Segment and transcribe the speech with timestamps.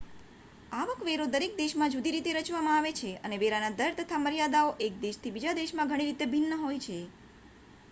[0.75, 4.99] આવક વેરો દરેક દેશમાં જુદી રીતે રચવામાં આવે છે અને વેરાના દર તથા મર્યાદાઓ એક
[4.99, 6.99] દેશથી બીજા દેશમાં ઘણી રીતે ભિન્ન હોય છે